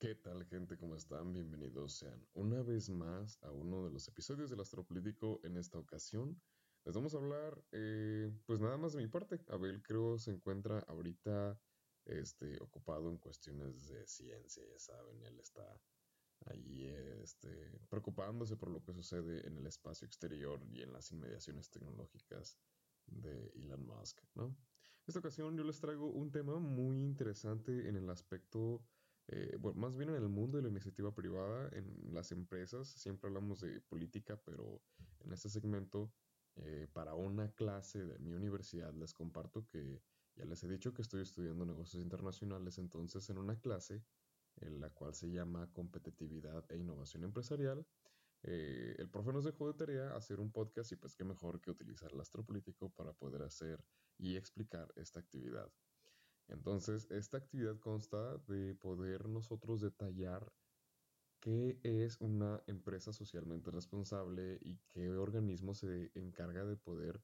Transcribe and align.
¿Qué 0.00 0.14
tal 0.14 0.44
gente? 0.44 0.78
¿Cómo 0.78 0.94
están? 0.94 1.32
Bienvenidos 1.32 1.94
sean 1.94 2.24
una 2.34 2.62
vez 2.62 2.88
más 2.88 3.36
a 3.42 3.50
uno 3.50 3.84
de 3.84 3.90
los 3.90 4.06
episodios 4.06 4.48
del 4.48 4.60
Astropolítico. 4.60 5.40
En 5.42 5.56
esta 5.56 5.76
ocasión 5.76 6.40
les 6.84 6.94
vamos 6.94 7.16
a 7.16 7.18
hablar 7.18 7.64
eh, 7.72 8.30
pues 8.46 8.60
nada 8.60 8.76
más 8.76 8.92
de 8.92 9.02
mi 9.02 9.08
parte. 9.08 9.40
Abel 9.48 9.82
creo 9.82 10.16
se 10.16 10.30
encuentra 10.30 10.78
ahorita 10.86 11.60
este, 12.04 12.62
ocupado 12.62 13.10
en 13.10 13.18
cuestiones 13.18 13.88
de 13.88 14.06
ciencia, 14.06 14.62
ya 14.70 14.78
saben, 14.78 15.20
él 15.24 15.40
está 15.40 15.82
ahí 16.46 16.86
este, 17.20 17.80
preocupándose 17.88 18.56
por 18.56 18.70
lo 18.70 18.80
que 18.84 18.92
sucede 18.92 19.44
en 19.48 19.58
el 19.58 19.66
espacio 19.66 20.06
exterior 20.06 20.64
y 20.70 20.80
en 20.80 20.92
las 20.92 21.10
inmediaciones 21.10 21.70
tecnológicas 21.70 22.56
de 23.04 23.50
Elon 23.56 23.84
Musk, 23.84 24.22
¿no? 24.36 24.44
En 24.44 25.08
esta 25.08 25.18
ocasión 25.18 25.56
yo 25.56 25.64
les 25.64 25.80
traigo 25.80 26.06
un 26.06 26.30
tema 26.30 26.60
muy 26.60 27.02
interesante 27.02 27.88
en 27.88 27.96
el 27.96 28.08
aspecto 28.10 28.86
eh, 29.28 29.56
bueno, 29.60 29.78
más 29.78 29.96
bien 29.96 30.08
en 30.08 30.16
el 30.16 30.28
mundo 30.28 30.56
de 30.56 30.62
la 30.62 30.70
iniciativa 30.70 31.14
privada, 31.14 31.68
en 31.72 32.14
las 32.14 32.32
empresas, 32.32 32.88
siempre 32.88 33.28
hablamos 33.28 33.60
de 33.60 33.80
política, 33.82 34.40
pero 34.42 34.80
en 35.20 35.32
este 35.32 35.50
segmento, 35.50 36.10
eh, 36.56 36.88
para 36.92 37.14
una 37.14 37.52
clase 37.52 38.04
de 38.06 38.18
mi 38.18 38.32
universidad, 38.32 38.94
les 38.94 39.12
comparto 39.12 39.66
que 39.66 40.02
ya 40.34 40.46
les 40.46 40.62
he 40.64 40.68
dicho 40.68 40.94
que 40.94 41.02
estoy 41.02 41.20
estudiando 41.22 41.66
negocios 41.66 42.02
internacionales, 42.02 42.78
entonces 42.78 43.28
en 43.28 43.36
una 43.36 43.60
clase, 43.60 44.02
en 44.56 44.80
la 44.80 44.88
cual 44.90 45.14
se 45.14 45.30
llama 45.30 45.70
competitividad 45.72 46.64
e 46.70 46.78
innovación 46.78 47.24
empresarial, 47.24 47.86
eh, 48.44 48.94
el 48.98 49.10
profe 49.10 49.32
nos 49.32 49.44
dejó 49.44 49.70
de 49.70 49.76
tarea 49.76 50.16
hacer 50.16 50.40
un 50.40 50.52
podcast 50.52 50.92
y 50.92 50.96
pues 50.96 51.14
qué 51.14 51.24
mejor 51.24 51.60
que 51.60 51.70
utilizar 51.70 52.12
el 52.12 52.20
astropolítico 52.20 52.88
para 52.90 53.12
poder 53.12 53.42
hacer 53.42 53.84
y 54.16 54.36
explicar 54.36 54.90
esta 54.96 55.20
actividad. 55.20 55.70
Entonces, 56.48 57.06
esta 57.10 57.36
actividad 57.38 57.78
consta 57.78 58.38
de 58.48 58.74
poder 58.74 59.28
nosotros 59.28 59.80
detallar 59.80 60.52
qué 61.40 61.78
es 61.82 62.20
una 62.20 62.62
empresa 62.66 63.12
socialmente 63.12 63.70
responsable 63.70 64.58
y 64.62 64.78
qué 64.88 65.10
organismo 65.12 65.74
se 65.74 66.10
encarga 66.14 66.64
de 66.64 66.76
poder 66.76 67.22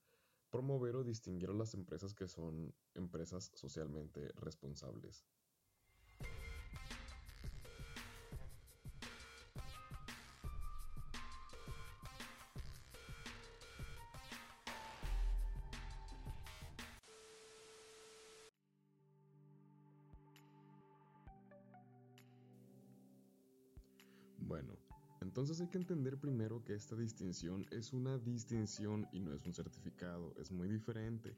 promover 0.51 0.97
o 0.97 1.05
distinguir 1.05 1.51
a 1.51 1.55
las 1.55 1.75
empresas 1.75 2.15
que 2.15 2.29
son 2.29 2.75
empresas 2.95 3.51
socialmente 3.55 4.31
responsables. 4.37 5.25
Bueno, 24.47 24.77
entonces 25.23 25.59
hay 25.63 25.69
que 25.69 25.79
entender 25.79 26.19
primero 26.19 26.63
que 26.65 26.75
esta 26.75 26.95
distinción 26.97 27.67
es 27.71 27.95
una 27.95 28.19
distinción 28.19 29.09
y 29.11 29.21
no 29.21 29.33
es 29.33 29.47
un 29.47 29.55
certificado, 29.55 30.35
es 30.39 30.53
muy 30.53 30.69
diferente. 30.69 31.35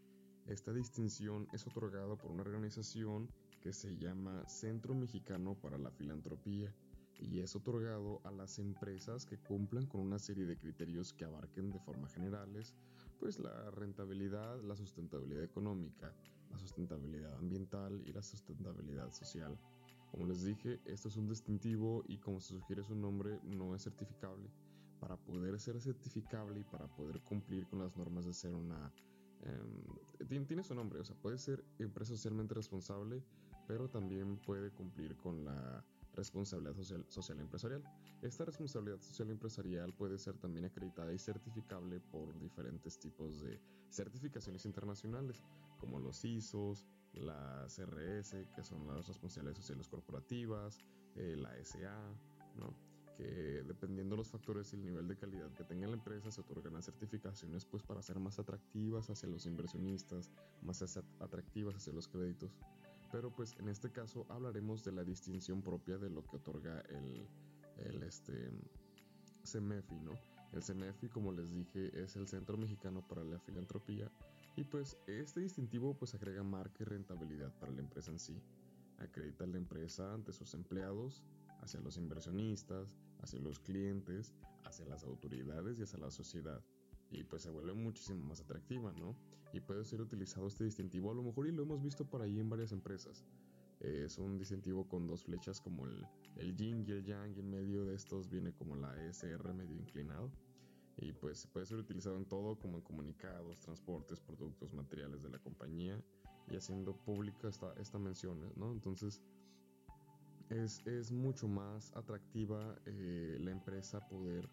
Esta 0.47 0.73
distinción 0.73 1.47
es 1.53 1.65
otorgada 1.69 2.17
por 2.17 2.33
una 2.33 2.43
organización 2.43 3.31
que 3.61 3.73
se 3.73 3.97
llama 3.97 4.45
Centro 4.49 4.93
Mexicano 4.93 5.55
para 5.55 5.79
la 5.79 5.93
Filantropía 5.93 6.75
y 7.21 7.39
es 7.39 7.55
otorgado 7.55 8.21
a 8.25 8.33
las 8.33 8.59
empresas 8.59 9.25
que 9.25 9.39
cumplan 9.39 9.87
con 9.87 10.01
una 10.01 10.19
serie 10.19 10.45
de 10.45 10.59
criterios 10.59 11.13
que 11.13 11.25
abarquen 11.25 11.71
de 11.71 11.79
forma 11.79 12.09
generales, 12.09 12.75
pues 13.21 13.39
la 13.39 13.71
rentabilidad, 13.71 14.61
la 14.63 14.75
sustentabilidad 14.75 15.45
económica, 15.45 16.13
la 16.51 16.59
sustentabilidad 16.59 17.37
ambiental 17.37 18.03
y 18.05 18.13
la 18.13 18.23
sustentabilidad 18.23 19.13
social. 19.13 19.57
Como 20.11 20.27
les 20.27 20.45
dije, 20.45 20.81
esto 20.85 21.09
es 21.09 21.17
un 21.17 21.29
distintivo 21.29 22.03
y 22.07 22.19
como 22.19 22.41
se 22.41 22.55
sugiere 22.55 22.83
su 22.83 22.95
nombre, 22.95 23.41
no 23.43 23.75
es 23.75 23.83
certificable. 23.83 24.51
Para 25.01 25.17
poder 25.17 25.59
ser 25.61 25.81
certificable 25.81 26.61
y 26.61 26.65
para 26.65 26.87
poder 26.89 27.21
cumplir 27.23 27.67
con 27.67 27.81
las 27.81 27.97
normas 27.97 28.25
de 28.25 28.33
ser 28.33 28.55
una... 28.55 28.93
Em, 29.43 30.47
tiene 30.47 30.63
su 30.63 30.75
nombre, 30.75 31.01
o 31.01 31.05
sea, 31.05 31.17
puede 31.17 31.39
ser 31.39 31.65
empresa 31.79 32.15
socialmente 32.15 32.55
responsable, 32.55 33.23
pero 33.67 33.89
también 33.89 34.39
puede 34.39 34.71
cumplir 34.71 35.17
con 35.17 35.45
la 35.45 35.85
responsabilidad 36.15 36.75
social, 36.75 37.05
social 37.09 37.39
empresarial. 37.41 37.85
Esta 38.23 38.45
responsabilidad 38.45 39.01
social 39.01 39.31
empresarial 39.31 39.93
puede 39.93 40.19
ser 40.19 40.39
también 40.39 40.65
acreditada 40.65 41.13
y 41.13 41.19
certificable 41.19 42.01
por 42.01 42.39
diferentes 42.39 42.99
tipos 42.99 43.43
de 43.43 43.61
certificaciones 43.91 44.65
internacionales, 44.65 45.45
como 45.79 46.01
los 46.01 46.25
ISOs, 46.25 46.87
las 47.17 47.79
RS, 47.79 48.47
que 48.55 48.63
son 48.63 48.87
las 48.87 49.07
responsabilidades 49.07 49.59
sociales 49.59 49.89
corporativas, 49.89 50.79
eh, 51.17 51.37
la 51.37 51.57
SA, 51.65 52.15
¿no? 52.57 52.75
que 53.17 53.63
dependiendo 53.67 54.15
de 54.15 54.19
los 54.19 54.29
factores 54.29 54.73
y 54.73 54.77
el 54.77 54.85
nivel 54.85 55.09
de 55.09 55.17
calidad 55.17 55.51
que 55.55 55.65
tenga 55.65 55.87
la 55.87 55.95
empresa, 55.95 56.31
se 56.31 56.43
otorgan 56.43 56.75
las 56.75 56.85
certificaciones 56.85 57.65
pues 57.65 57.83
para 57.83 58.03
ser 58.03 58.19
más 58.19 58.39
atractivas 58.39 59.09
hacia 59.09 59.29
los 59.29 59.47
inversionistas, 59.47 60.31
más 60.63 60.83
atractivas 61.21 61.77
hacia 61.77 61.95
los 61.95 62.09
créditos. 62.09 62.55
Pero 63.11 63.35
pues 63.35 63.57
en 63.59 63.69
este 63.69 63.91
caso 63.91 64.27
hablaremos 64.29 64.85
de 64.85 64.93
la 64.93 65.05
distinción 65.05 65.63
propia 65.63 65.97
de 65.97 66.11
lo 66.11 66.27
que 66.27 66.37
otorga 66.37 66.81
el, 66.91 67.27
el 67.79 68.03
este, 68.03 68.51
CEMEFI, 69.45 70.01
¿no? 70.01 70.36
El 70.53 70.63
CEMEFI, 70.63 71.09
como 71.09 71.33
les 71.33 71.51
dije, 71.51 71.91
es 72.01 72.17
el 72.17 72.27
Centro 72.27 72.57
Mexicano 72.57 73.07
para 73.07 73.25
la 73.25 73.39
Filantropía 73.39 74.11
y 74.57 74.65
pues 74.65 74.97
este 75.07 75.41
distintivo 75.41 75.95
pues 75.95 76.15
agrega 76.15 76.43
marca 76.43 76.77
y 76.81 76.85
rentabilidad 76.85 77.53
para 77.59 77.73
la 77.73 77.81
empresa 77.81 78.11
en 78.11 78.19
sí. 78.19 78.41
Acredita 78.99 79.45
a 79.45 79.49
la 79.49 79.59
empresa 79.59 80.15
ante 80.15 80.33
sus 80.33 80.55
empleados, 80.55 81.23
hacia 81.61 81.81
los 81.81 81.99
inversionistas, 81.99 82.95
hacia 83.21 83.39
los 83.41 83.59
clientes, 83.59 84.33
hacia 84.65 84.87
las 84.87 85.05
autoridades 85.05 85.79
y 85.79 85.83
hacia 85.83 85.99
la 85.99 86.11
sociedad. 86.11 86.63
Y 87.11 87.25
pues 87.25 87.43
se 87.43 87.51
vuelve 87.51 87.75
muchísimo 87.75 88.25
más 88.25 88.41
atractiva, 88.41 88.93
¿no? 88.93 89.17
Y 89.53 89.61
puede 89.61 89.85
ser 89.85 90.01
utilizado 90.01 90.47
este 90.47 90.65
distintivo 90.65 91.11
a 91.11 91.15
lo 91.15 91.23
mejor 91.23 91.47
y 91.47 91.53
lo 91.53 91.63
hemos 91.63 91.83
visto 91.83 92.05
por 92.05 92.23
ahí 92.23 92.41
en 92.41 92.49
varias 92.49 92.73
empresas. 92.73 93.25
Es 93.81 94.19
un 94.19 94.39
distintivo 94.39 94.89
con 94.89 95.07
dos 95.07 95.25
flechas 95.25 95.61
como 95.61 95.87
el, 95.87 96.07
el 96.37 96.57
yin 96.57 96.85
y 96.87 96.93
el 96.93 97.05
yang 97.05 97.35
y 97.37 97.41
en 97.41 97.51
medio 97.51 97.85
de 97.85 97.95
estos 97.95 98.29
viene 98.31 98.53
como 98.53 98.77
la 98.77 98.95
SR 99.05 99.53
medio 99.53 99.77
inclinado 99.77 100.31
y 100.99 101.13
pues 101.13 101.47
puede 101.47 101.67
ser 101.67 101.79
utilizado 101.79 102.17
en 102.17 102.25
todo 102.25 102.59
como 102.59 102.79
en 102.79 102.83
comunicados, 102.83 103.61
transportes, 103.61 104.21
productos, 104.21 104.73
materiales 104.73 105.23
de 105.23 105.29
la 105.29 105.39
compañía 105.39 106.01
y 106.49 106.57
haciendo 106.57 106.97
pública 106.97 107.49
esta, 107.49 107.73
esta 107.75 107.99
mención, 107.99 108.53
¿no? 108.57 108.73
Entonces 108.73 109.21
es, 110.49 111.11
mucho 111.11 111.49
más 111.49 111.95
atractiva 111.97 112.77
eh, 112.87 113.37
la 113.41 113.51
empresa 113.51 114.01
poder 114.09 114.49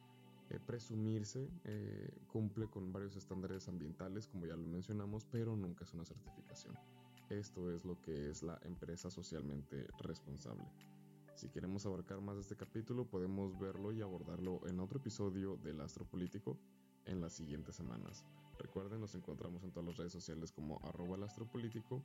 eh, 0.50 0.60
presumirse, 0.66 1.50
eh, 1.64 2.10
cumple 2.28 2.68
con 2.68 2.92
varios 2.92 3.16
estándares 3.16 3.68
ambientales 3.68 4.28
como 4.28 4.46
ya 4.46 4.56
lo 4.56 4.66
mencionamos, 4.66 5.26
pero 5.26 5.56
nunca 5.56 5.86
es 5.86 5.94
una 5.94 6.04
certificación. 6.04 6.76
Esto 7.30 7.72
es 7.72 7.86
lo 7.86 8.00
que 8.02 8.30
es 8.30 8.44
la 8.44 8.60
empresa 8.64 9.10
socialmente 9.10 9.88
responsable. 10.00 10.66
Si 11.36 11.50
queremos 11.50 11.86
abarcar 11.86 12.22
más 12.22 12.38
este 12.38 12.56
capítulo, 12.56 13.06
podemos 13.06 13.58
verlo 13.58 13.92
y 13.92 14.02
abordarlo 14.02 14.62
en 14.68 14.80
otro 14.80 15.00
episodio 15.00 15.58
del 15.58 15.82
Astropolítico 15.82 16.60
en 17.06 17.22
las 17.22 17.34
siguientes 17.34 17.76
semanas. 17.76 18.24
Recuerden, 18.60 19.02
nos 19.02 19.16
encontramos 19.16 19.64
en 19.64 19.72
todas 19.72 19.88
las 19.88 19.98
redes 19.98 20.12
sociales 20.12 20.52
como 20.52 20.80
arroba 20.84 21.18
el 21.18 21.24
astropolítico. 21.24 22.04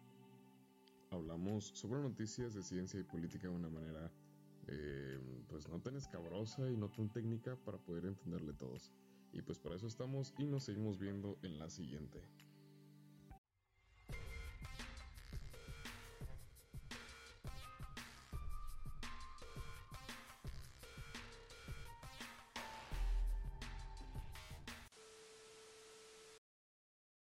Hablamos 1.10 1.66
sobre 1.74 2.00
noticias 2.00 2.54
de 2.54 2.62
ciencia 2.62 2.98
y 2.98 3.04
política 3.04 3.48
de 3.48 3.54
una 3.54 3.68
manera 3.68 4.10
eh, 4.66 5.18
pues 5.48 5.68
no 5.68 5.80
tan 5.80 5.96
escabrosa 5.96 6.70
y 6.70 6.76
no 6.76 6.88
tan 6.90 7.10
técnica 7.10 7.56
para 7.56 7.78
poder 7.78 8.06
entenderle 8.06 8.54
todos. 8.54 8.92
Y 9.32 9.42
pues 9.42 9.58
para 9.58 9.76
eso 9.76 9.86
estamos 9.86 10.34
y 10.38 10.46
nos 10.46 10.64
seguimos 10.64 10.98
viendo 10.98 11.38
en 11.42 11.58
la 11.58 11.68
siguiente. 11.68 12.22